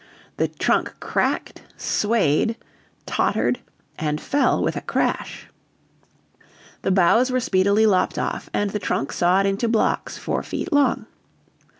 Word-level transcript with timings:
The 0.37 0.47
trunk 0.47 0.95
cracked, 0.99 1.61
swayed, 1.77 2.55
tottered, 3.05 3.59
and 3.99 4.19
fell 4.19 4.63
with 4.63 4.75
a 4.75 4.81
crash. 4.81 5.45
The 6.81 6.89
boughs 6.89 7.29
were 7.29 7.39
speedily 7.39 7.85
lopped 7.85 8.17
off, 8.17 8.49
and 8.51 8.71
the 8.71 8.79
trunk 8.79 9.11
sawed 9.13 9.45
into 9.45 9.67
blocks 9.67 10.17
four 10.17 10.41
feet 10.41 10.73
long. 10.73 11.05